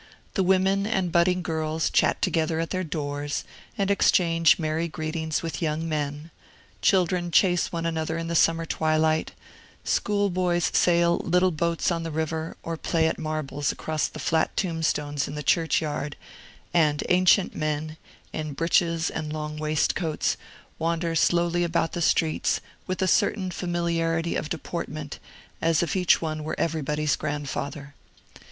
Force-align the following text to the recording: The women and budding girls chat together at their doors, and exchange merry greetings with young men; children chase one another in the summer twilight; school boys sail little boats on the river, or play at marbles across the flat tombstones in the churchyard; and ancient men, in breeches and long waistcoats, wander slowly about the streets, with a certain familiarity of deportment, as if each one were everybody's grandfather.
The 0.33 0.41
women 0.41 0.87
and 0.87 1.11
budding 1.11 1.43
girls 1.43 1.91
chat 1.91 2.23
together 2.23 2.59
at 2.59 2.71
their 2.71 2.83
doors, 2.83 3.43
and 3.77 3.91
exchange 3.91 4.57
merry 4.57 4.87
greetings 4.87 5.43
with 5.43 5.61
young 5.61 5.87
men; 5.87 6.31
children 6.81 7.29
chase 7.29 7.71
one 7.71 7.85
another 7.85 8.17
in 8.17 8.25
the 8.25 8.33
summer 8.33 8.65
twilight; 8.65 9.33
school 9.83 10.31
boys 10.31 10.71
sail 10.73 11.17
little 11.19 11.51
boats 11.51 11.91
on 11.91 12.01
the 12.01 12.09
river, 12.09 12.57
or 12.63 12.77
play 12.77 13.05
at 13.07 13.19
marbles 13.19 13.71
across 13.71 14.07
the 14.07 14.17
flat 14.17 14.57
tombstones 14.57 15.27
in 15.27 15.35
the 15.35 15.43
churchyard; 15.43 16.15
and 16.73 17.03
ancient 17.09 17.53
men, 17.55 17.95
in 18.33 18.53
breeches 18.53 19.11
and 19.11 19.31
long 19.31 19.55
waistcoats, 19.57 20.35
wander 20.79 21.13
slowly 21.13 21.63
about 21.63 21.91
the 21.91 22.01
streets, 22.01 22.59
with 22.87 23.03
a 23.03 23.07
certain 23.07 23.51
familiarity 23.51 24.35
of 24.35 24.49
deportment, 24.49 25.19
as 25.61 25.83
if 25.83 25.95
each 25.95 26.19
one 26.19 26.43
were 26.43 26.55
everybody's 26.59 27.15
grandfather. 27.15 27.93